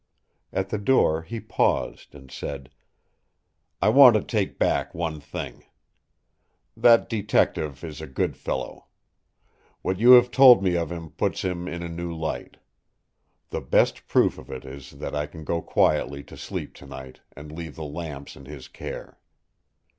At 0.51 0.69
the 0.69 0.79
door 0.79 1.21
he 1.21 1.39
paused 1.39 2.15
and 2.15 2.31
said: 2.31 2.71
"I 3.83 3.89
want 3.89 4.15
to 4.15 4.23
take 4.23 4.57
back 4.57 4.95
one 4.95 5.19
thing. 5.19 5.63
That 6.75 7.07
Detective 7.07 7.83
is 7.83 8.01
a 8.01 8.07
good 8.07 8.35
fellow. 8.35 8.87
What 9.83 9.99
you 9.99 10.13
have 10.13 10.31
told 10.31 10.63
me 10.63 10.75
of 10.75 10.91
him 10.91 11.11
puts 11.11 11.43
him 11.43 11.67
in 11.67 11.83
a 11.83 11.87
new 11.87 12.11
light. 12.15 12.57
The 13.51 13.61
best 13.61 14.07
proof 14.07 14.39
of 14.39 14.49
it 14.49 14.65
is 14.65 14.89
that 14.93 15.13
I 15.13 15.27
can 15.27 15.43
go 15.43 15.61
quietly 15.61 16.23
to 16.23 16.35
sleep 16.35 16.73
tonight, 16.73 17.19
and 17.37 17.51
leave 17.51 17.75
the 17.75 17.83
lamps 17.85 18.35
in 18.35 18.45
his 18.45 18.67
care!" 18.67 19.19